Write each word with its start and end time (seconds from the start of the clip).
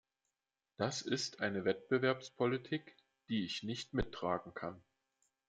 Das 0.77 1.03
ist 1.03 1.41
eine 1.41 1.63
Wettbewerbspolitik, 1.63 2.95
die 3.29 3.45
ich 3.45 3.61
nicht 3.61 3.93
mittragen 3.93 4.51
kann. 4.55 4.81